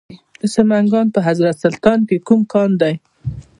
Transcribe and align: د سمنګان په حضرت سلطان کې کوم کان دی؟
د 0.39 0.41
سمنګان 0.55 1.07
په 1.15 1.19
حضرت 1.27 1.55
سلطان 1.63 1.99
کې 2.09 2.17
کوم 2.27 2.41
کان 2.53 2.71
دی؟ 2.81 2.93